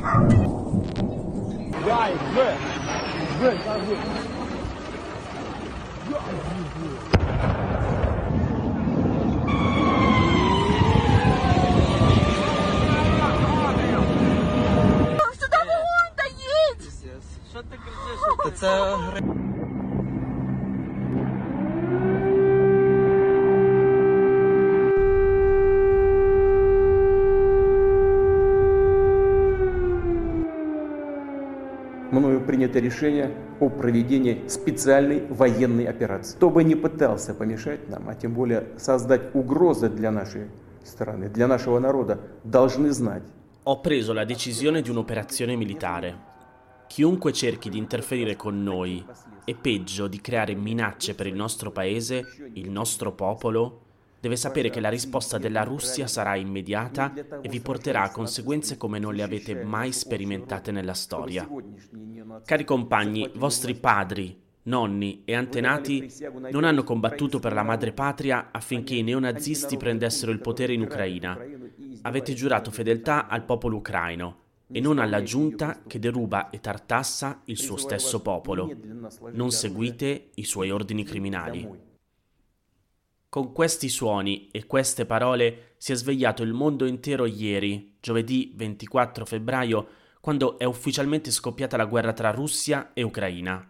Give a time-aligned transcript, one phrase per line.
[0.00, 2.56] Right, good.
[3.38, 3.60] Good,
[18.44, 18.62] that's
[32.69, 36.35] принято решение о проведении специальной военной операции.
[36.35, 40.47] Кто бы ни пытался помешать нам, а тем более создать угрозы для нашей
[40.83, 43.23] страны, для нашего народа, должны знать.
[43.63, 46.15] Ho preso la decisione di un'operazione militare.
[46.87, 49.03] Chiunque cerchi di interferire con noi
[49.43, 53.81] e peggio di creare minacce per il nostro paese, il nostro popolo,
[54.20, 58.98] deve sapere che la risposta della Russia sarà immediata e vi porterà a conseguenze come
[58.98, 61.48] non le avete mai sperimentate nella storia.
[62.44, 66.06] Cari compagni, vostri padri, nonni e antenati
[66.50, 71.38] non hanno combattuto per la madrepatria affinché i neonazisti prendessero il potere in Ucraina.
[72.02, 74.36] Avete giurato fedeltà al popolo ucraino
[74.72, 78.70] e non alla giunta che deruba e tartassa il suo stesso popolo.
[79.32, 81.88] Non seguite i suoi ordini criminali.
[83.30, 89.24] Con questi suoni e queste parole si è svegliato il mondo intero ieri, giovedì 24
[89.24, 89.88] febbraio,
[90.20, 93.64] quando è ufficialmente scoppiata la guerra tra Russia e Ucraina.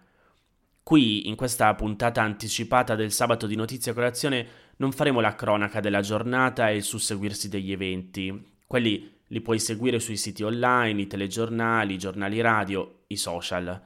[0.82, 6.00] Qui, in questa puntata anticipata del sabato di Notizia Colazione, non faremo la cronaca della
[6.00, 8.52] giornata e il susseguirsi degli eventi.
[8.66, 13.78] Quelli li puoi seguire sui siti online, i telegiornali, i giornali radio, i social.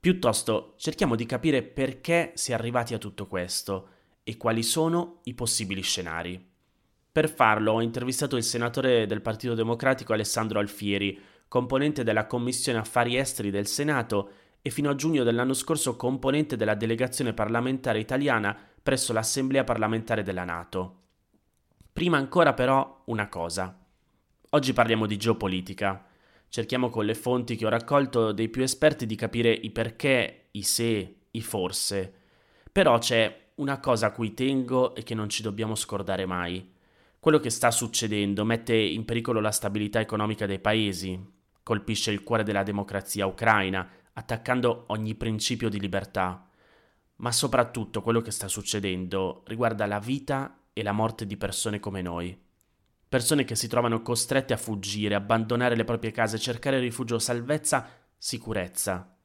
[0.00, 3.98] Piuttosto cerchiamo di capire perché si è arrivati a tutto questo
[4.30, 6.40] e quali sono i possibili scenari.
[7.10, 13.16] Per farlo ho intervistato il senatore del Partito Democratico Alessandro Alfieri, componente della Commissione Affari
[13.16, 14.30] Esteri del Senato
[14.62, 20.44] e fino a giugno dell'anno scorso componente della delegazione parlamentare italiana presso l'Assemblea parlamentare della
[20.44, 20.98] Nato.
[21.92, 23.76] Prima ancora però una cosa.
[24.50, 26.06] Oggi parliamo di geopolitica.
[26.48, 30.62] Cerchiamo con le fonti che ho raccolto dei più esperti di capire i perché, i
[30.62, 32.14] se, i forse.
[32.70, 36.72] Però c'è una cosa a cui tengo e che non ci dobbiamo scordare mai.
[37.18, 41.18] Quello che sta succedendo mette in pericolo la stabilità economica dei paesi,
[41.62, 46.48] colpisce il cuore della democrazia ucraina, attaccando ogni principio di libertà.
[47.16, 52.02] Ma soprattutto quello che sta succedendo riguarda la vita e la morte di persone come
[52.02, 52.48] noi
[53.10, 59.16] persone che si trovano costrette a fuggire, abbandonare le proprie case, cercare rifugio, salvezza, sicurezza.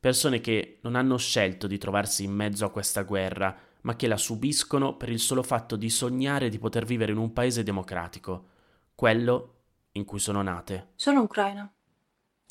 [0.00, 4.16] Persone che non hanno scelto di trovarsi in mezzo a questa guerra, ma che la
[4.16, 8.48] subiscono per il solo fatto di sognare di poter vivere in un paese democratico,
[8.94, 9.54] quello
[9.92, 10.92] in cui sono nate.
[10.96, 11.70] Sono ucraina.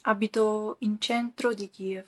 [0.03, 2.06] Abito in centro di Kiev.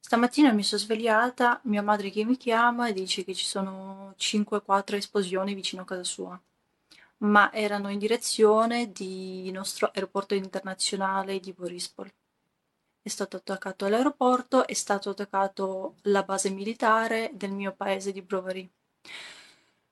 [0.00, 4.94] Stamattina mi sono svegliata, mia madre che mi chiama e dice che ci sono 5-4
[4.94, 6.40] esplosioni vicino a casa sua
[7.20, 12.10] ma erano in direzione di nostro aeroporto internazionale di Borispol.
[13.02, 18.70] È stato attaccato l'aeroporto, è stato attaccato la base militare del mio paese di Brovary.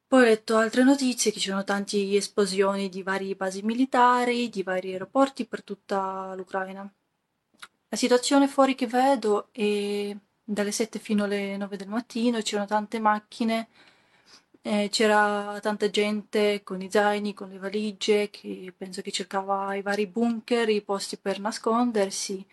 [0.07, 4.63] Poi ho letto altre notizie che ci sono tante esplosioni di varie basi militari, di
[4.63, 6.91] vari aeroporti per tutta l'Ucraina.
[7.89, 12.99] La situazione fuori che vedo è dalle 7 fino alle 9 del mattino, c'erano tante
[12.99, 13.69] macchine
[14.63, 19.83] eh, c'era tanta gente con i zaini, con le valigie, che penso che cercava i
[19.83, 22.45] vari bunker, i posti per nascondersi.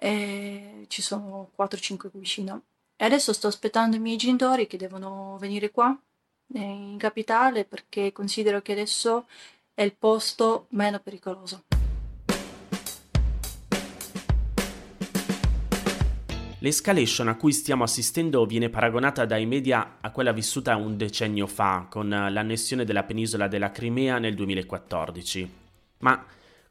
[0.00, 2.62] E ci sono 4-5 qui vicino.
[2.96, 5.96] E adesso sto aspettando i miei genitori che devono venire qua,
[6.54, 9.26] eh, in capitale, perché considero che adesso
[9.74, 11.64] è il posto meno pericoloso.
[16.60, 21.86] L'escalation a cui stiamo assistendo viene paragonata dai media a quella vissuta un decennio fa,
[21.88, 25.52] con l'annessione della penisola della Crimea nel 2014.
[25.98, 26.24] Ma,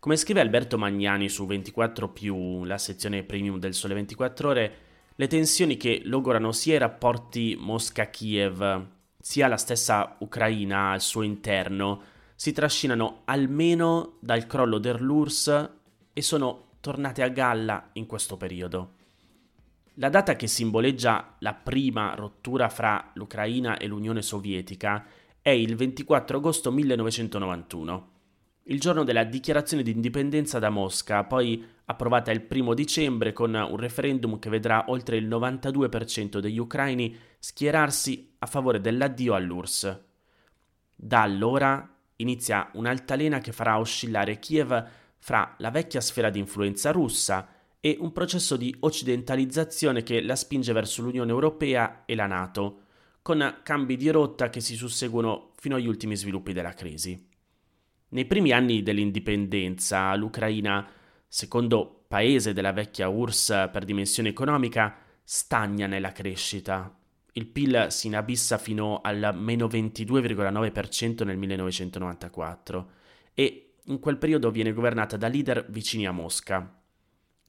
[0.08, 4.76] come scrive Alberto Magnani su 24, la sezione premium del Sole 24 Ore,
[5.14, 8.86] le tensioni che logorano sia i rapporti Mosca-Kiev,
[9.20, 12.02] sia la stessa Ucraina al suo interno,
[12.36, 15.70] si trascinano almeno dal crollo dell'URSS
[16.14, 18.94] e sono tornate a galla in questo periodo.
[19.96, 25.06] La data che simboleggia la prima rottura fra l'Ucraina e l'Unione Sovietica
[25.42, 28.16] è il 24 agosto 1991,
[28.70, 33.78] il giorno della dichiarazione di indipendenza da Mosca, poi approvata il 1 dicembre con un
[33.78, 40.02] referendum che vedrà oltre il 92% degli ucraini schierarsi a favore dell'addio all'URSS.
[40.96, 44.88] Da allora inizia un'altalena che farà oscillare Kiev
[45.18, 47.48] fra la vecchia sfera di influenza russa
[47.80, 52.82] e un processo di occidentalizzazione che la spinge verso l'Unione Europea e la Nato,
[53.22, 57.36] con cambi di rotta che si susseguono fino agli ultimi sviluppi della crisi.
[58.10, 60.88] Nei primi anni dell'indipendenza, l'Ucraina,
[61.28, 66.98] secondo paese della vecchia URSS per dimensione economica, stagna nella crescita.
[67.34, 72.90] Il PIL si inabissa fino al meno 22,9% nel 1994
[73.34, 76.82] e in quel periodo viene governata da leader vicini a Mosca.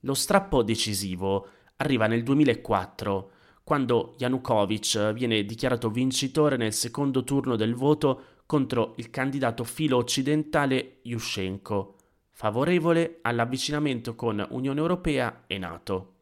[0.00, 3.30] Lo strappo decisivo arriva nel 2004
[3.62, 11.00] quando Yanukovych viene dichiarato vincitore nel secondo turno del voto contro il candidato filo occidentale
[11.02, 11.96] Yushchenko,
[12.30, 16.14] favorevole all'avvicinamento con Unione Europea e Nato.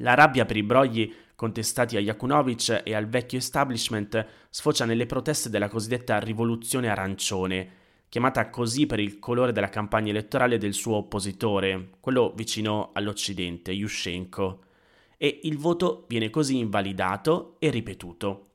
[0.00, 5.48] La rabbia per i brogli contestati a Yakunovich e al vecchio establishment sfocia nelle proteste
[5.48, 7.70] della cosiddetta rivoluzione arancione,
[8.08, 14.64] chiamata così per il colore della campagna elettorale del suo oppositore, quello vicino all'Occidente, Yushchenko
[15.16, 18.47] e il voto viene così invalidato e ripetuto,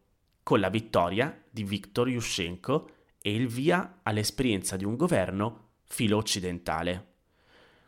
[0.44, 2.90] con la vittoria di Viktor Yushchenko
[3.22, 7.12] e il via all'esperienza di un governo filo occidentale.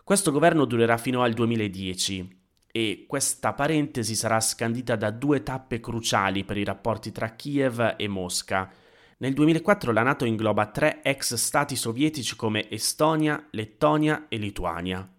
[0.04, 6.44] Questo governo durerà fino al 2010 e questa parentesi sarà scandita da due tappe cruciali
[6.44, 8.72] per i rapporti tra Kiev e Mosca.
[9.18, 15.10] Nel 2004 la Nato ingloba tre ex stati sovietici come Estonia, Lettonia e Lituania.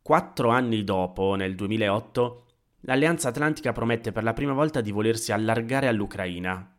[0.00, 2.45] Quattro anni dopo, nel 2008,
[2.86, 6.72] l'Alleanza Atlantica promette per la prima volta di volersi allargare all'Ucraina.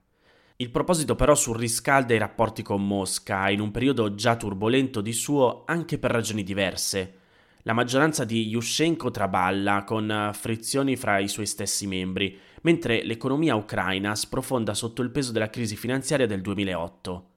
[0.55, 5.63] Il proposito però surriscalda i rapporti con Mosca in un periodo già turbolento di suo
[5.65, 7.15] anche per ragioni diverse.
[7.63, 14.15] La maggioranza di Yushchenko traballa con frizioni fra i suoi stessi membri, mentre l'economia ucraina
[14.15, 17.29] sprofonda sotto il peso della crisi finanziaria del 2008.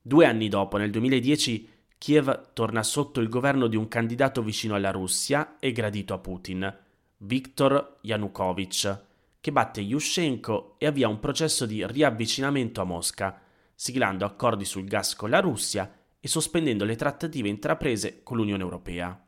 [0.00, 1.68] Due anni dopo, nel 2010,
[1.98, 6.81] Kiev torna sotto il governo di un candidato vicino alla Russia e gradito a Putin,
[7.24, 9.04] Viktor Yanukovych,
[9.38, 13.40] che batte Yushchenko e avvia un processo di riavvicinamento a Mosca,
[13.74, 19.24] siglando accordi sul gas con la Russia e sospendendo le trattative intraprese con l'Unione Europea.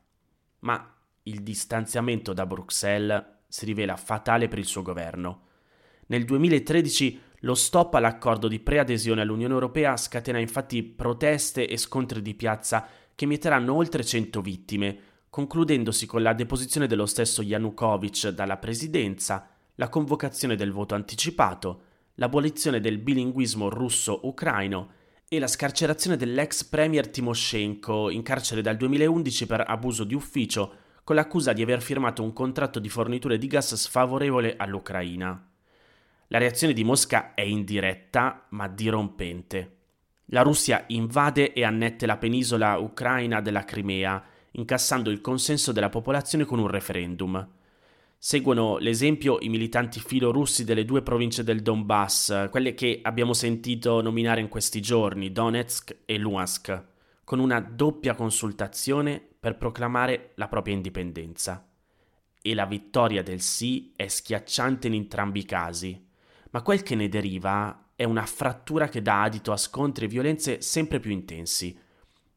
[0.61, 0.93] Ma
[1.23, 5.43] il distanziamento da Bruxelles si rivela fatale per il suo governo.
[6.07, 12.35] Nel 2013 lo stop all'accordo di preadesione all'Unione Europea scatena infatti proteste e scontri di
[12.35, 14.99] piazza che mieteranno oltre 100 vittime,
[15.35, 21.81] concludendosi con la deposizione dello stesso Yanukovych dalla presidenza, la convocazione del voto anticipato,
[22.15, 24.91] l'abolizione del bilinguismo russo-ucraino
[25.29, 30.73] e la scarcerazione dell'ex premier Timoshenko in carcere dal 2011 per abuso di ufficio
[31.03, 35.51] con l'accusa di aver firmato un contratto di forniture di gas sfavorevole all'Ucraina.
[36.29, 39.79] La reazione di Mosca è indiretta ma dirompente.
[40.27, 46.45] La Russia invade e annette la penisola ucraina della Crimea, incassando il consenso della popolazione
[46.45, 47.49] con un referendum.
[48.19, 54.41] Seguono l'esempio i militanti filorussi delle due province del Donbass, quelle che abbiamo sentito nominare
[54.41, 56.85] in questi giorni, Donetsk e Luhansk,
[57.25, 61.69] con una doppia consultazione per proclamare la propria indipendenza.
[62.41, 66.07] E la vittoria del sì è schiacciante in entrambi i casi,
[66.51, 70.61] ma quel che ne deriva è una frattura che dà adito a scontri e violenze
[70.63, 71.79] sempre più intensi,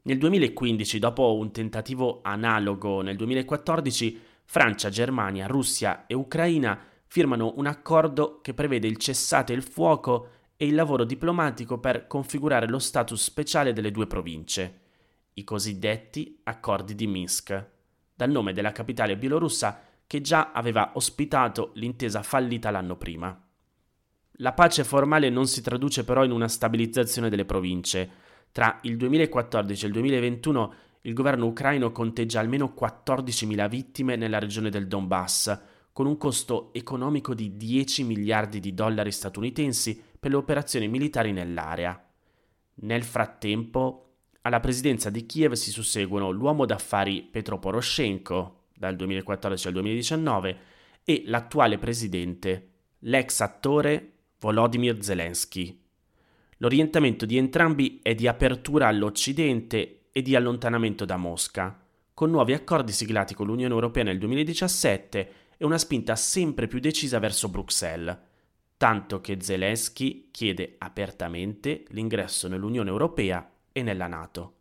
[0.08, 7.68] nel 2015, dopo un tentativo analogo nel 2014, Francia, Germania, Russia e Ucraina firmano un
[7.68, 13.22] accordo che prevede il cessate il fuoco e il lavoro diplomatico per configurare lo status
[13.22, 14.80] speciale delle due province,
[15.34, 17.66] i cosiddetti accordi di Minsk,
[18.16, 23.38] dal nome della capitale bielorussa che già aveva ospitato l'intesa fallita l'anno prima.
[24.40, 28.27] La pace formale non si traduce però in una stabilizzazione delle province,
[28.58, 34.72] tra il 2014 e il 2021 il governo ucraino conteggia almeno 14.000 vittime nella regione
[34.72, 35.60] del Donbass,
[35.94, 42.04] con un costo economico di 10 miliardi di dollari statunitensi per le operazioni militari nell'area.
[42.78, 49.74] Nel frattempo, alla presidenza di Kiev si susseguono l'uomo d'affari Petro Poroshenko, dal 2014 al
[49.74, 50.58] 2019,
[51.04, 52.70] e l'attuale presidente,
[53.02, 55.86] l'ex attore Volodymyr Zelensky.
[56.58, 61.80] L'orientamento di entrambi è di apertura all'Occidente e di allontanamento da Mosca,
[62.14, 67.20] con nuovi accordi siglati con l'Unione Europea nel 2017 e una spinta sempre più decisa
[67.20, 68.18] verso Bruxelles,
[68.76, 74.54] tanto che Zelensky chiede apertamente l'ingresso nell'Unione Europea e nella Nato.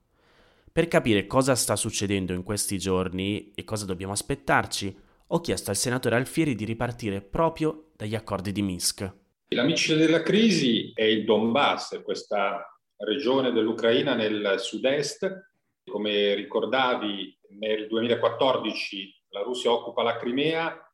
[0.70, 4.94] Per capire cosa sta succedendo in questi giorni e cosa dobbiamo aspettarci,
[5.28, 9.24] ho chiesto al senatore Alfieri di ripartire proprio dagli accordi di Minsk.
[9.50, 15.50] La miccia della crisi è il Donbass, questa regione dell'Ucraina nel sud-est
[15.88, 20.90] Come ricordavi, nel 2014 la Russia occupa la Crimea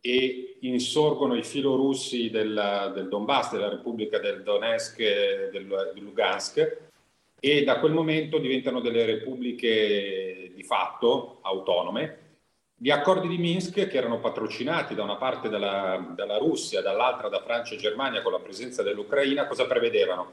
[0.00, 6.78] e insorgono i filorussi del, del Donbass, della Repubblica del Donetsk e del, del Lugansk,
[7.38, 12.21] e da quel momento diventano delle repubbliche di fatto autonome.
[12.82, 17.40] Gli accordi di Minsk, che erano patrocinati da una parte dalla, dalla Russia, dall'altra da
[17.40, 20.32] Francia e Germania con la presenza dell'Ucraina, cosa prevedevano?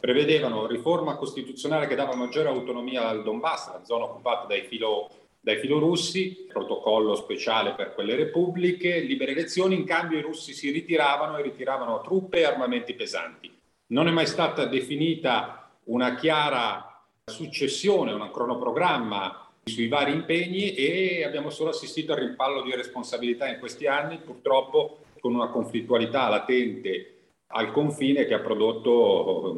[0.00, 5.08] Prevedevano riforma costituzionale che dava maggiore autonomia al Donbass, la zona occupata dai filo
[5.40, 11.36] dai filorussi, protocollo speciale per quelle repubbliche, libere elezioni, in cambio i russi si ritiravano
[11.36, 13.56] e ritiravano truppe e armamenti pesanti.
[13.88, 21.50] Non è mai stata definita una chiara successione, un cronoprogramma sui vari impegni e abbiamo
[21.50, 27.10] solo assistito al rimpallo di responsabilità in questi anni, purtroppo con una conflittualità latente
[27.48, 29.56] al confine che ha prodotto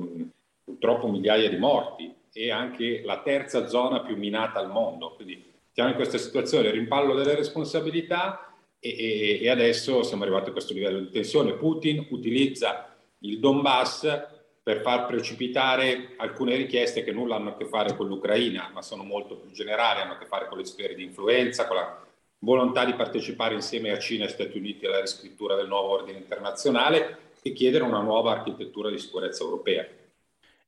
[0.62, 5.14] purtroppo migliaia di morti e anche la terza zona più minata al mondo.
[5.14, 10.52] Quindi siamo in questa situazione, rimpallo delle responsabilità e, e, e adesso siamo arrivati a
[10.52, 11.54] questo livello di tensione.
[11.54, 14.35] Putin utilizza il Donbass
[14.66, 19.04] per far precipitare alcune richieste che nulla hanno a che fare con l'Ucraina, ma sono
[19.04, 22.04] molto più generali, hanno a che fare con le sfere di influenza, con la
[22.40, 27.18] volontà di partecipare insieme a Cina e Stati Uniti alla riscrittura del nuovo ordine internazionale
[27.42, 29.86] e chiedere una nuova architettura di sicurezza europea.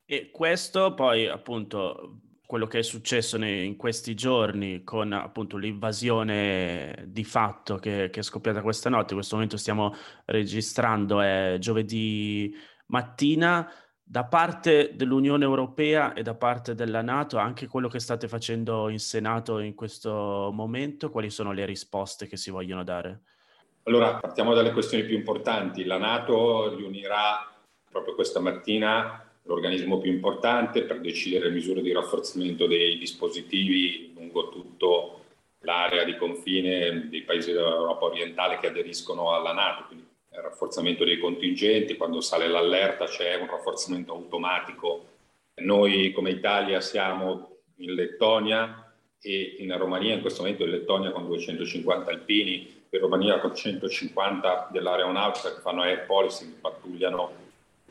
[0.05, 7.25] E questo poi appunto quello che è successo in questi giorni con appunto l'invasione di
[7.25, 9.09] fatto che, che, è scoppiata questa notte.
[9.09, 13.69] In questo momento stiamo registrando, è giovedì mattina.
[14.11, 18.97] Da parte dell'Unione Europea e da parte della Nato, anche quello che state facendo in
[18.97, 23.19] Senato in questo momento, quali sono le risposte che si vogliono dare?
[23.83, 25.83] Allora, partiamo dalle questioni più importanti.
[25.83, 27.53] La Nato riunirà
[27.87, 35.25] proprio questa mattina l'organismo più importante per decidere misure di rafforzamento dei dispositivi lungo tutto
[35.59, 40.08] l'area di confine dei paesi dell'Europa orientale che aderiscono alla Nato, quindi
[40.41, 45.05] rafforzamento dei contingenti, quando sale l'allerta c'è un rafforzamento automatico.
[45.61, 51.25] Noi come Italia siamo in Lettonia e in Romania, in questo momento in Lettonia con
[51.25, 57.31] 250 alpini, in Romania con 150 dell'aeronautica che fanno air policing, pattugliano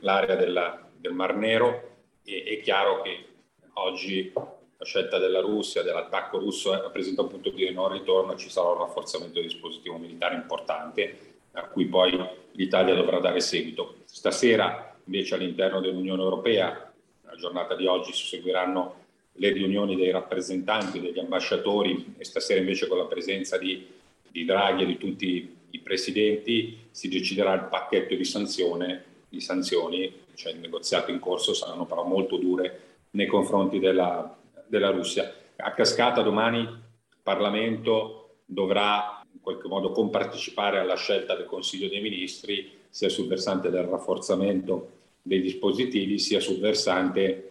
[0.01, 3.27] l'area della, del Mar Nero e è chiaro che
[3.75, 8.69] oggi la scelta della Russia, dell'attacco russo rappresenta un punto di non ritorno, ci sarà
[8.69, 12.19] un rafforzamento del dispositivo militare importante a cui poi
[12.53, 13.97] l'Italia dovrà dare seguito.
[14.05, 21.01] Stasera invece all'interno dell'Unione Europea, la giornata di oggi, si seguiranno le riunioni dei rappresentanti,
[21.01, 23.87] degli ambasciatori e stasera invece con la presenza di,
[24.29, 30.27] di Draghi e di tutti i presidenti si deciderà il pacchetto di, sanzione, di sanzioni
[30.39, 35.35] cioè il negoziato in corso, saranno però molto dure nei confronti della, della Russia.
[35.57, 42.01] A cascata domani il Parlamento dovrà in qualche modo compartecipare alla scelta del Consiglio dei
[42.01, 44.91] Ministri sia sul versante del rafforzamento
[45.23, 47.51] dei dispositivi sia sul versante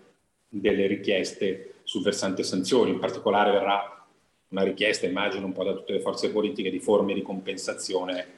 [0.50, 2.91] delle richieste sul versante sanzioni.
[2.91, 4.05] In particolare verrà
[4.50, 8.36] una richiesta, immagino, un po' da tutte le forze politiche di forme di compensazione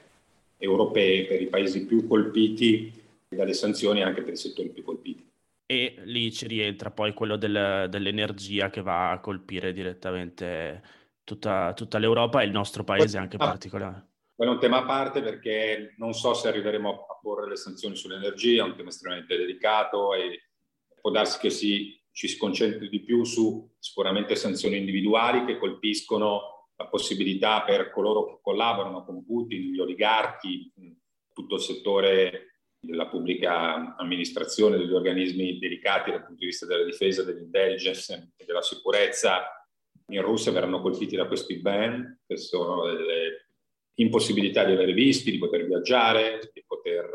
[0.58, 2.91] europee per i paesi più colpiti
[3.27, 5.27] dalle sanzioni anche per i settori più colpiti.
[5.65, 10.81] E lì ci rientra poi quello del, dell'energia che va a colpire direttamente
[11.29, 14.07] tutta, tutta l'Europa e il nostro paese anche in particolare.
[14.33, 17.95] Quello è un tema a parte perché non so se arriveremo a porre le sanzioni
[17.95, 20.50] sull'energia, è un tema estremamente delicato e
[21.00, 26.69] può darsi che si, ci si concentri di più su sicuramente sanzioni individuali che colpiscono
[26.77, 30.74] la possibilità per coloro che collaborano con Putin, gli oligarchi,
[31.33, 37.24] tutto il settore della pubblica amministrazione, degli organismi delicati dal punto di vista della difesa,
[37.24, 39.59] dell'intelligence e della sicurezza
[40.10, 43.48] in Russia verranno colpiti da questi ban, che sono delle
[43.96, 47.10] impossibilità di avere visti, di poter viaggiare, di poter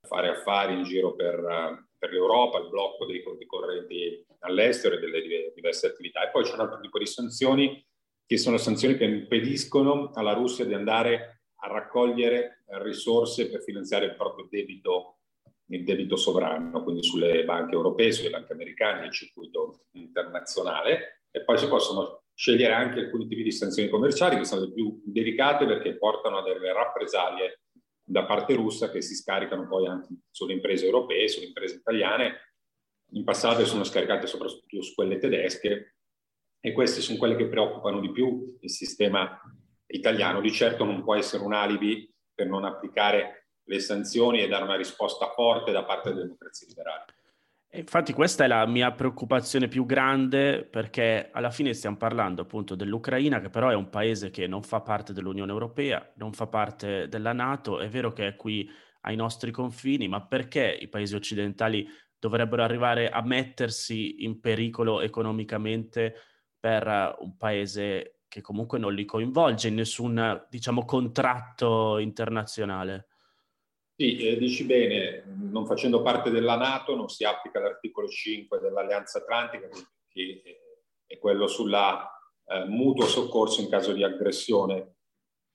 [0.00, 5.52] fare affari in giro per, per l'Europa, il blocco dei conti correnti all'estero e delle
[5.54, 6.26] diverse attività.
[6.26, 7.84] E poi c'è un altro tipo di sanzioni
[8.26, 14.16] che sono sanzioni che impediscono alla Russia di andare a raccogliere risorse per finanziare il
[14.16, 15.18] proprio debito,
[15.68, 21.22] il debito sovrano, quindi sulle banche europee, sulle banche americane, nel circuito internazionale.
[21.30, 25.00] E poi si possono scegliere anche alcuni tipi di sanzioni commerciali che sono le più
[25.04, 27.60] delicate perché portano a delle rappresaglie
[28.04, 32.52] da parte russa che si scaricano poi anche sulle imprese europee, sulle imprese italiane.
[33.12, 35.94] In passato sono scaricate soprattutto su quelle tedesche
[36.60, 39.40] e queste sono quelle che preoccupano di più il sistema
[39.86, 40.40] italiano.
[40.40, 44.76] Di certo non può essere un alibi per non applicare le sanzioni e dare una
[44.76, 47.04] risposta forte da parte delle democrazie liberali.
[47.76, 53.40] Infatti questa è la mia preoccupazione più grande perché alla fine stiamo parlando appunto dell'Ucraina
[53.40, 57.32] che però è un paese che non fa parte dell'Unione Europea, non fa parte della
[57.32, 61.84] Nato, è vero che è qui ai nostri confini, ma perché i paesi occidentali
[62.16, 66.14] dovrebbero arrivare a mettersi in pericolo economicamente
[66.60, 73.08] per un paese che comunque non li coinvolge in nessun, diciamo, contratto internazionale?
[73.96, 79.18] Sì, eh, dici bene, non facendo parte della Nato non si applica l'articolo 5 dell'Alleanza
[79.18, 79.68] Atlantica,
[80.08, 80.42] che
[81.06, 82.10] è quello sulla
[82.46, 84.96] eh, mutuo soccorso in caso di aggressione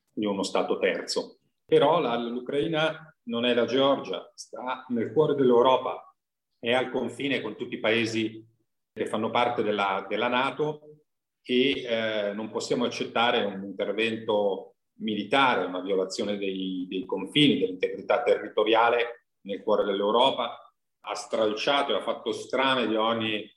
[0.10, 1.40] di uno Stato terzo.
[1.66, 6.16] Però la, l'Ucraina non è la Georgia, sta nel cuore dell'Europa,
[6.58, 8.46] è al confine con tutti i paesi
[8.94, 11.02] che fanno parte della, della Nato
[11.44, 19.26] e eh, non possiamo accettare un intervento militare, una violazione dei, dei confini, dell'integrità territoriale
[19.42, 23.50] nel cuore dell'Europa, ha stralciato e ha fatto strame di ogni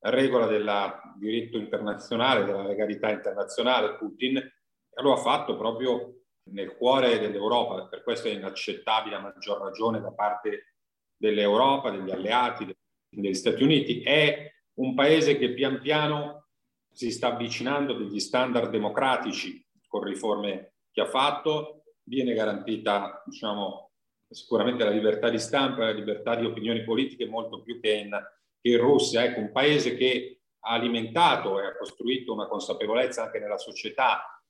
[0.00, 0.70] regola del
[1.18, 7.86] diritto internazionale, della legalità internazionale Putin, e lo ha fatto proprio nel cuore dell'Europa.
[7.86, 10.74] Per questo è inaccettabile a maggior ragione da parte
[11.16, 12.74] dell'Europa, degli alleati,
[13.08, 14.02] degli Stati Uniti.
[14.02, 16.48] È un paese che pian piano
[16.92, 23.90] si sta avvicinando degli standard democratici con riforme che ha fatto, viene garantita diciamo,
[24.30, 28.10] sicuramente la libertà di stampa la libertà di opinioni politiche molto più che in,
[28.58, 29.22] che in Russia.
[29.22, 34.42] Ecco, un paese che ha alimentato e ha costruito una consapevolezza anche nella società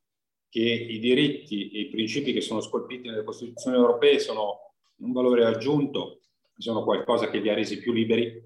[0.49, 5.47] che i diritti e i principi che sono scolpiti nelle Costituzioni europee sono un valore
[5.47, 6.21] aggiunto,
[6.57, 8.41] sono qualcosa che li ha resi più liberi.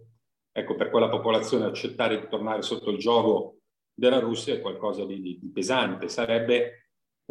[0.51, 3.59] Ecco, per quella popolazione accettare di tornare sotto il gioco
[3.93, 6.09] della Russia è qualcosa di, di, di pesante.
[6.09, 6.80] Sarebbe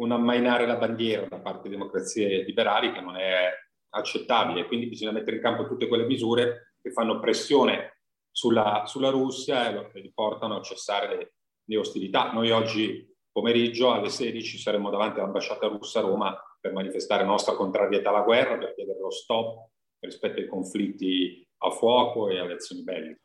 [0.00, 3.50] un ammainare la bandiera da parte delle democrazie liberali che non è
[3.90, 4.66] accettabile.
[4.66, 10.00] Quindi bisogna mettere in campo tutte quelle misure che fanno pressione sulla, sulla Russia e
[10.00, 11.32] li portano a cessare le,
[11.64, 12.32] le, ostilità.
[12.32, 18.10] Noi oggi pomeriggio alle 16 saremo davanti all'ambasciata russa a Roma per manifestare nostra contrarietà
[18.10, 23.20] alla guerra, per chiedere lo stop rispetto ai conflitti a fuoco e alle azioni belliche.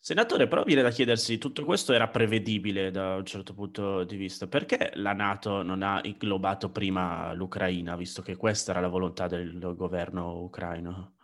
[0.00, 4.46] Senatore, però viene da chiedersi, tutto questo era prevedibile da un certo punto di vista,
[4.46, 9.58] perché la Nato non ha inglobato prima l'Ucraina, visto che questa era la volontà del
[9.76, 11.16] governo ucraino?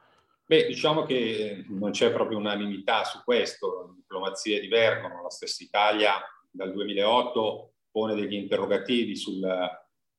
[0.46, 6.20] Beh, diciamo che non c'è proprio unanimità su questo, le diplomazie divergono, la stessa Italia
[6.50, 9.42] dal 2008 pone degli interrogativi sul,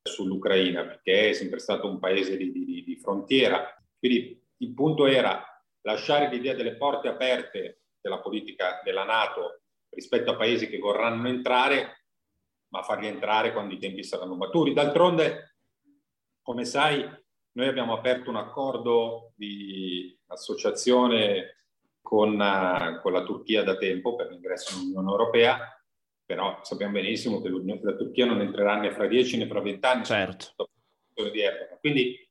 [0.02, 3.72] sull'Ucraina, perché è sempre stato un paese di, di, di frontiera.
[3.98, 5.44] Quindi il punto era
[5.82, 12.04] lasciare l'idea delle porte aperte della politica della Nato rispetto a paesi che vorranno entrare,
[12.68, 14.72] ma farli entrare quando i tempi saranno maturi.
[14.72, 15.56] D'altronde,
[16.42, 17.04] come sai,
[17.52, 21.64] noi abbiamo aperto un accordo di associazione
[22.00, 25.82] con, uh, con la Turchia da tempo per l'ingresso nell'Unione Europea,
[26.24, 30.04] però sappiamo benissimo che la Turchia non entrerà né fra dieci né fra vent'anni.
[30.04, 30.70] Certo.
[31.80, 32.28] Quindi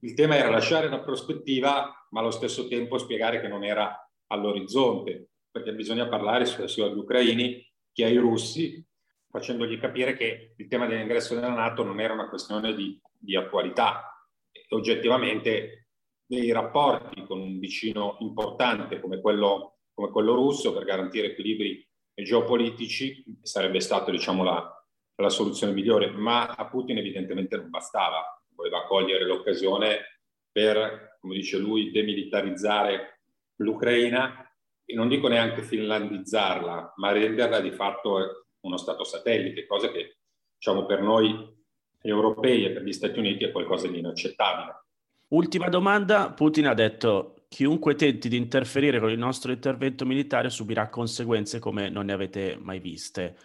[0.00, 5.30] il tema era lasciare la prospettiva, ma allo stesso tempo spiegare che non era all'orizzonte,
[5.50, 8.84] perché bisogna parlare sia agli ucraini che ai russi,
[9.30, 14.26] facendogli capire che il tema dell'ingresso nella Nato non era una questione di, di attualità.
[14.70, 15.88] Oggettivamente
[16.24, 23.24] dei rapporti con un vicino importante come quello, come quello russo per garantire equilibri geopolitici
[23.42, 24.86] sarebbe stata diciamo, la,
[25.16, 31.58] la soluzione migliore, ma a Putin evidentemente non bastava, voleva cogliere l'occasione per, come dice
[31.58, 33.17] lui, demilitarizzare
[33.58, 34.44] l'Ucraina
[34.84, 40.18] e non dico neanche finlandizzarla, ma renderla di fatto uno Stato satellite, cosa che
[40.56, 41.56] diciamo per noi
[42.00, 44.84] europei e per gli Stati Uniti è qualcosa di inaccettabile.
[45.28, 50.88] Ultima domanda, Putin ha detto chiunque tenti di interferire con il nostro intervento militare subirà
[50.88, 53.36] conseguenze come non ne avete mai viste.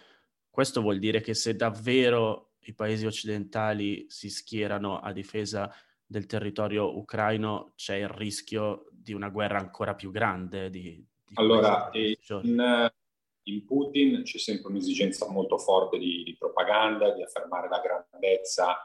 [0.48, 5.70] Questo vuol dire che se davvero i paesi occidentali si schierano a difesa
[6.06, 10.70] del territorio ucraino c'è il rischio di una guerra ancora più grande?
[10.70, 12.90] Di, di allora, in,
[13.42, 18.76] in, Putin c'è sempre un'esigenza molto forte di, di, propaganda, di affermare la grandezza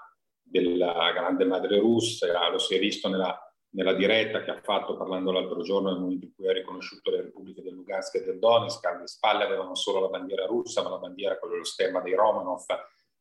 [0.41, 3.39] della grande madre russa, lo si è visto nella,
[3.71, 7.21] nella diretta che ha fatto parlando l'altro giorno nel momento in cui ha riconosciuto le
[7.21, 10.97] repubbliche del Lugansk e del Donetsk, alle spalle avevano solo la bandiera russa, ma la
[10.97, 12.65] bandiera, quello lo stemma dei Romanov,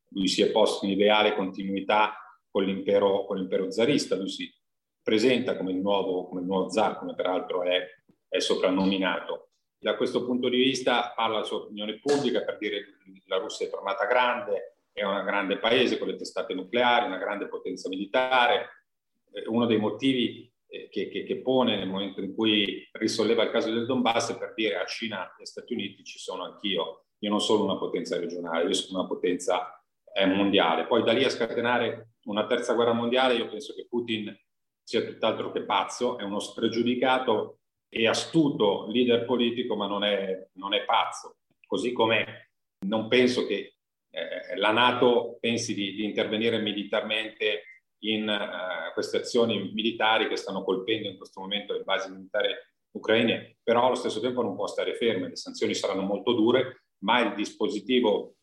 [0.09, 2.15] lui si è posto in ideale continuità
[2.49, 4.51] con l'impero, con l'impero zarista, lui si
[5.09, 7.83] presenta come il nuovo, come il nuovo zar, come peraltro è,
[8.27, 9.49] è soprannominato.
[9.79, 13.65] Da questo punto di vista parla la sua opinione pubblica per dire che la Russia
[13.65, 18.83] è tornata grande, è un grande paese con le testate nucleari, una grande potenza militare.
[19.47, 23.71] Uno dei motivi eh, che, che, che, pone nel momento in cui risolleva il caso
[23.71, 27.05] del Donbass per dire a Cina e Stati Uniti ci sono anch'io.
[27.17, 30.85] Io non sono una potenza regionale, io sono una potenza eh, mondiale.
[30.85, 34.37] Poi da lì a scatenare una terza guerra mondiale, io penso che Putin
[34.89, 40.73] sia tutt'altro che pazzo, è uno spregiudicato e astuto leader politico, ma non è, non
[40.73, 41.35] è pazzo.
[41.67, 42.53] Così come
[42.87, 43.75] non penso che
[44.09, 47.65] eh, la Nato pensi di, di intervenire militarmente
[48.05, 52.51] in uh, queste azioni militari che stanno colpendo in questo momento le basi militari
[52.91, 57.19] ucraine, però allo stesso tempo non può stare ferme, le sanzioni saranno molto dure, ma
[57.19, 58.37] il dispositivo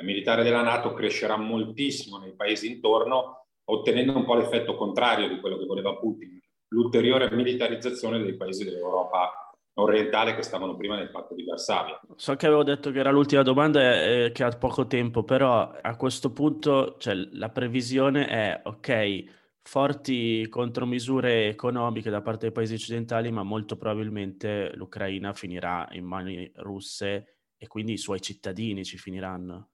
[0.00, 3.39] militare della Nato crescerà moltissimo nei paesi intorno,
[3.70, 9.50] ottenendo un po' l'effetto contrario di quello che voleva Putin, l'ulteriore militarizzazione dei paesi dell'Europa
[9.74, 12.00] orientale che stavano prima nel patto di Varsavia.
[12.16, 15.96] So che avevo detto che era l'ultima domanda e che ha poco tempo, però a
[15.96, 19.24] questo punto cioè, la previsione è ok,
[19.62, 26.50] forti contromisure economiche da parte dei paesi occidentali, ma molto probabilmente l'Ucraina finirà in mani
[26.56, 29.69] russe e quindi i suoi cittadini ci finiranno.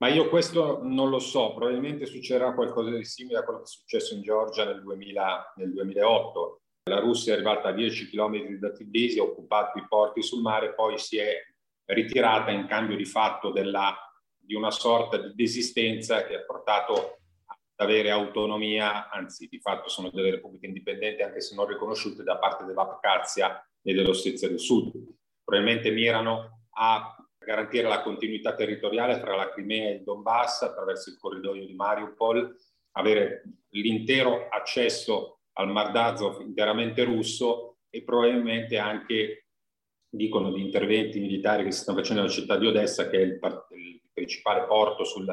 [0.00, 3.68] Ma io questo non lo so, probabilmente succederà qualcosa di simile a quello che è
[3.68, 8.70] successo in Georgia nel, 2000, nel 2008 la Russia è arrivata a 10 km da
[8.70, 11.36] Tbilisi, ha occupato i porti sul mare, poi si è
[11.84, 13.94] ritirata in cambio di fatto della,
[14.36, 20.10] di una sorta di desistenza che ha portato ad avere autonomia, anzi di fatto sono
[20.10, 24.92] delle repubbliche indipendenti anche se non riconosciute da parte dell'Abkhazia e dell'Ossetia del Sud.
[25.44, 31.18] Probabilmente mirano a garantire la continuità territoriale tra la Crimea e il Donbass attraverso il
[31.18, 32.54] corridoio di Mariupol,
[32.92, 39.46] avere l'intero accesso al Mar d'Azov interamente russo e probabilmente anche,
[40.08, 43.38] dicono, di interventi militari che si stanno facendo nella città di Odessa, che è il,
[43.70, 45.24] il principale porto sul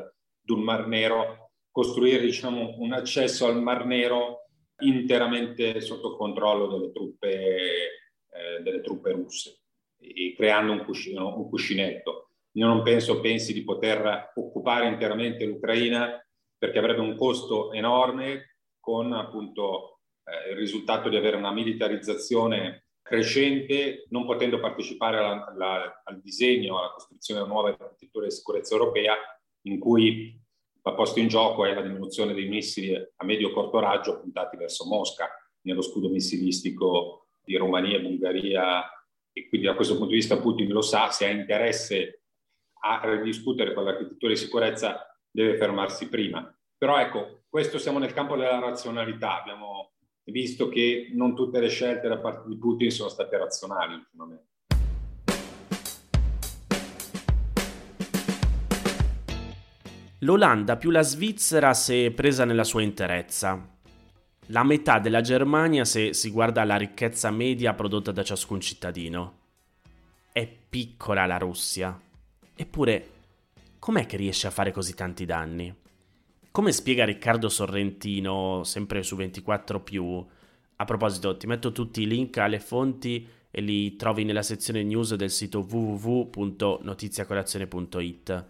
[0.47, 4.45] sul Mar Nero, costruire diciamo, un accesso al Mar Nero
[4.79, 9.63] interamente sotto controllo delle truppe, eh, delle truppe russe
[9.99, 12.29] e creando un, cuscino, un cuscinetto.
[12.53, 16.19] Io non penso pensi di poter occupare interamente l'Ucraina
[16.57, 24.05] perché avrebbe un costo enorme con appunto eh, il risultato di avere una militarizzazione crescente,
[24.09, 29.15] non potendo partecipare alla, alla, al disegno, alla costruzione della nuova architettura di sicurezza europea,
[29.61, 30.39] in cui
[30.81, 35.29] la posta in gioco è la diminuzione dei missili a medio-corto raggio puntati verso Mosca,
[35.61, 38.89] nello scudo missilistico di Romania e Bulgaria.
[39.37, 42.23] E quindi da questo punto di vista Putin lo sa, se ha interesse
[42.81, 46.51] a ridiscutere quell'architettura di sicurezza deve fermarsi prima.
[46.75, 49.91] Però ecco, questo siamo nel campo della razionalità, abbiamo
[50.23, 54.45] visto che non tutte le scelte da parte di Putin sono state razionali ultimamente.
[60.21, 63.76] L'Olanda più la Svizzera se presa nella sua interezza.
[64.51, 69.39] La metà della Germania se si guarda la ricchezza media prodotta da ciascun cittadino.
[70.31, 71.99] È piccola la Russia.
[72.55, 73.09] Eppure,
[73.77, 75.75] com'è che riesce a fare così tanti danni?
[76.49, 79.83] Come spiega Riccardo Sorrentino, sempre su 24
[80.77, 85.13] a proposito, ti metto tutti i link alle fonti e li trovi nella sezione news
[85.15, 88.45] del sito www.notiziacolazione.it.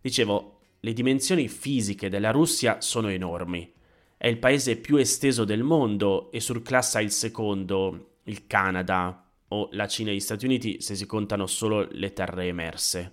[0.00, 3.80] Dicevo, le dimensioni fisiche della Russia sono enormi.
[4.22, 9.88] È il paese più esteso del mondo e surclassa il secondo, il Canada, o la
[9.88, 13.12] Cina e gli Stati Uniti se si contano solo le terre emerse.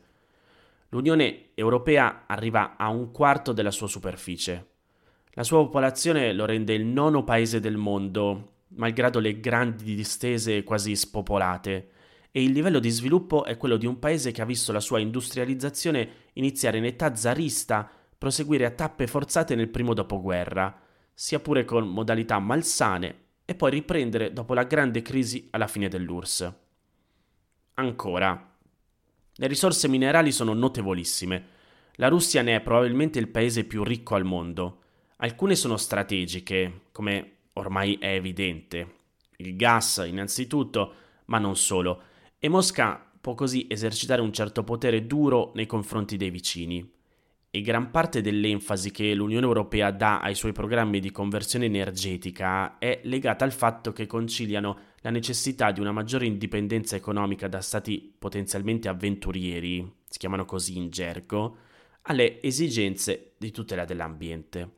[0.90, 4.68] L'Unione Europea arriva a un quarto della sua superficie.
[5.32, 10.96] La sua popolazione lo rende il nono paese del mondo, malgrado le grandi distese quasi
[10.96, 11.90] spopolate,
[12.30, 15.00] e il livello di sviluppo è quello di un paese che ha visto la sua
[15.00, 20.84] industrializzazione iniziare in età zarista, proseguire a tappe forzate nel primo dopoguerra,
[21.20, 26.54] sia pure con modalità malsane, e poi riprendere dopo la grande crisi alla fine dell'URSS.
[27.74, 28.56] Ancora,
[29.34, 31.46] le risorse minerali sono notevolissime.
[31.96, 34.80] La Russia ne è probabilmente il paese più ricco al mondo.
[35.18, 38.96] Alcune sono strategiche, come ormai è evidente.
[39.40, 40.94] Il gas, innanzitutto,
[41.26, 42.02] ma non solo.
[42.40, 46.98] E Mosca può così esercitare un certo potere duro nei confronti dei vicini.
[47.52, 53.02] E gran parte dell'enfasi che l'Unione Europea dà ai suoi programmi di conversione energetica è
[53.06, 58.88] legata al fatto che conciliano la necessità di una maggiore indipendenza economica da stati potenzialmente
[58.88, 61.58] avventurieri, si chiamano così in gergo,
[62.04, 64.78] alle esigenze di tutela dell'ambiente.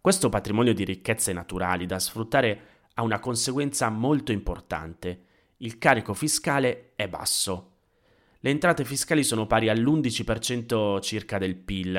[0.00, 2.60] Questo patrimonio di ricchezze naturali da sfruttare
[2.94, 5.24] ha una conseguenza molto importante.
[5.56, 7.73] Il carico fiscale è basso.
[8.44, 11.96] Le entrate fiscali sono pari all'11% circa del PIL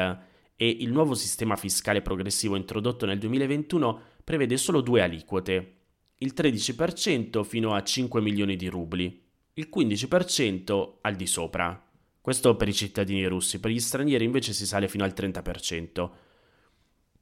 [0.55, 5.77] e il nuovo sistema fiscale progressivo introdotto nel 2021 prevede solo due aliquote,
[6.17, 11.83] il 13% fino a 5 milioni di rubli, il 15% al di sopra.
[12.21, 16.09] Questo per i cittadini russi, per gli stranieri invece si sale fino al 30%.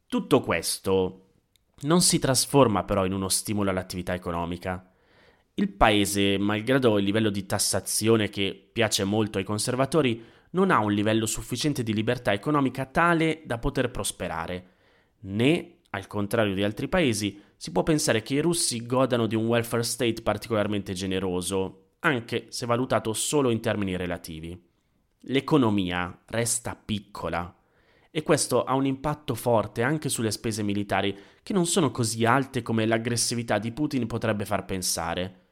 [0.06, 1.28] Tutto questo
[1.84, 4.93] non si trasforma però in uno stimolo all'attività economica.
[5.56, 10.92] Il paese, malgrado il livello di tassazione che piace molto ai conservatori, non ha un
[10.92, 14.72] livello sufficiente di libertà economica tale da poter prosperare,
[15.22, 19.46] né, al contrario di altri paesi, si può pensare che i russi godano di un
[19.46, 24.60] welfare state particolarmente generoso, anche se valutato solo in termini relativi.
[25.26, 27.56] L'economia resta piccola
[28.10, 32.62] e questo ha un impatto forte anche sulle spese militari, che non sono così alte
[32.62, 35.43] come l'aggressività di Putin potrebbe far pensare.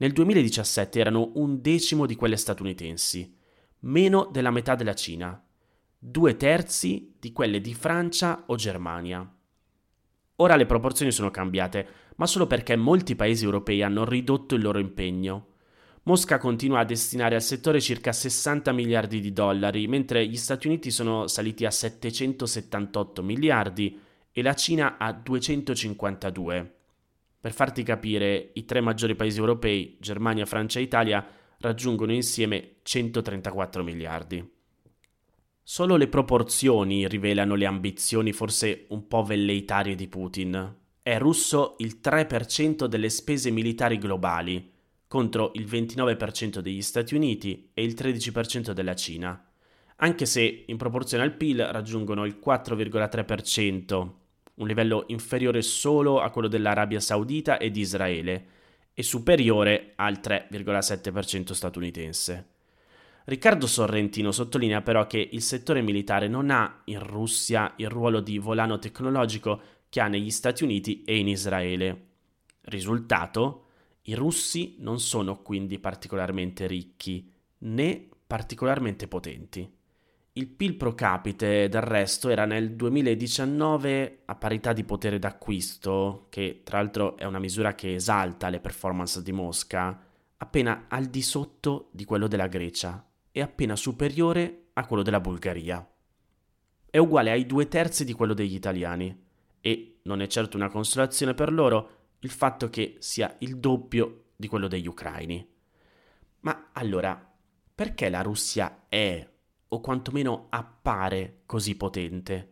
[0.00, 3.36] Nel 2017 erano un decimo di quelle statunitensi,
[3.80, 5.38] meno della metà della Cina,
[5.98, 9.30] due terzi di quelle di Francia o Germania.
[10.36, 11.86] Ora le proporzioni sono cambiate,
[12.16, 15.48] ma solo perché molti paesi europei hanno ridotto il loro impegno.
[16.04, 20.90] Mosca continua a destinare al settore circa 60 miliardi di dollari, mentre gli Stati Uniti
[20.90, 24.00] sono saliti a 778 miliardi
[24.32, 26.79] e la Cina a 252.
[27.40, 31.26] Per farti capire, i tre maggiori paesi europei, Germania, Francia e Italia,
[31.58, 34.46] raggiungono insieme 134 miliardi.
[35.62, 40.76] Solo le proporzioni rivelano le ambizioni forse un po' velleitarie di Putin.
[41.02, 44.72] È russo il 3% delle spese militari globali,
[45.06, 49.50] contro il 29% degli Stati Uniti e il 13% della Cina,
[49.96, 54.10] anche se in proporzione al PIL raggiungono il 4,3%,
[54.60, 58.46] un livello inferiore solo a quello dell'Arabia Saudita e di Israele
[58.94, 62.46] e superiore al 3,7% statunitense.
[63.24, 68.38] Riccardo Sorrentino sottolinea però che il settore militare non ha in Russia il ruolo di
[68.38, 72.06] volano tecnologico che ha negli Stati Uniti e in Israele.
[72.62, 73.64] Risultato?
[74.02, 79.79] I russi non sono quindi particolarmente ricchi né particolarmente potenti.
[80.34, 86.60] Il PIL pro capite del resto era nel 2019 a parità di potere d'acquisto, che
[86.62, 91.88] tra l'altro è una misura che esalta le performance di Mosca, appena al di sotto
[91.90, 95.84] di quello della Grecia e appena superiore a quello della Bulgaria.
[96.88, 99.26] È uguale ai due terzi di quello degli italiani
[99.60, 104.46] e non è certo una consolazione per loro il fatto che sia il doppio di
[104.46, 105.44] quello degli ucraini.
[106.42, 107.20] Ma allora,
[107.74, 109.28] perché la Russia è,
[109.72, 112.48] o quantomeno appare, così potente?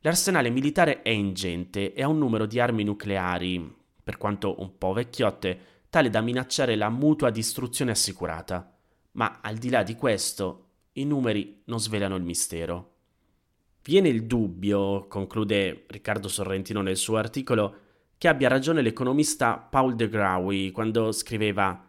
[0.00, 4.92] L'arsenale militare è ingente e ha un numero di armi nucleari, per quanto un po'
[4.92, 8.76] vecchiotte, tale da minacciare la mutua distruzione assicurata.
[9.12, 12.90] Ma al di là di questo, i numeri non svelano il mistero.
[13.84, 17.76] Viene il dubbio, conclude Riccardo Sorrentino nel suo articolo,
[18.18, 21.88] che abbia ragione l'economista Paul de Grauy quando scriveva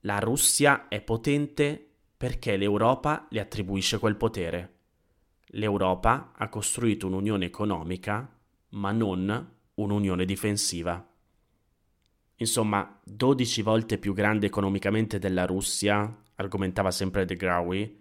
[0.00, 4.72] La Russia è potente perché l'Europa le attribuisce quel potere.
[5.48, 8.28] L'Europa ha costruito un'unione economica,
[8.70, 11.06] ma non un'unione difensiva.
[12.36, 18.00] Insomma, 12 volte più grande economicamente della Russia, argomentava sempre De Grauy,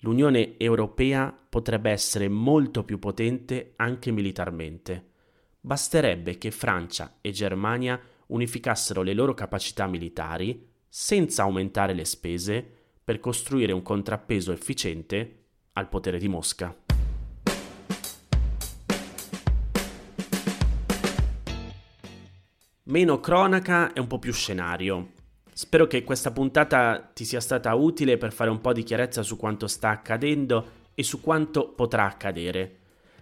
[0.00, 5.14] l'Unione Europea potrebbe essere molto più potente anche militarmente
[5.66, 12.75] basterebbe che Francia e Germania unificassero le loro capacità militari senza aumentare le spese
[13.06, 16.76] per costruire un contrappeso efficiente al potere di Mosca.
[22.82, 25.12] Meno cronaca e un po' più scenario.
[25.52, 29.36] Spero che questa puntata ti sia stata utile per fare un po' di chiarezza su
[29.36, 32.78] quanto sta accadendo e su quanto potrà accadere.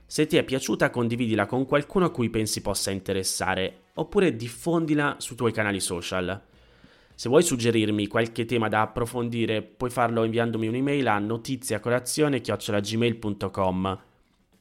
[0.07, 5.37] Se ti è piaciuta condividila con qualcuno a cui pensi possa interessare, oppure diffondila sui
[5.37, 6.53] tuoi canali social.
[7.16, 14.03] Se vuoi suggerirmi qualche tema da approfondire, puoi farlo inviandomi un'email a notiziacolazione.gmail.com.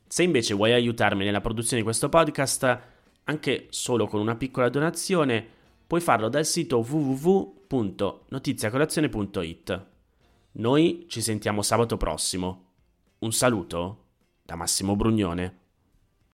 [0.08, 2.82] Se invece vuoi aiutarmi nella produzione di questo podcast,
[3.24, 5.44] anche solo con una piccola donazione,
[5.88, 9.86] puoi farlo dal sito www.notiziacolazione.it.
[10.52, 12.66] Noi ci sentiamo sabato prossimo.
[13.20, 14.04] Un saluto
[14.44, 15.62] da Massimo Brugnone.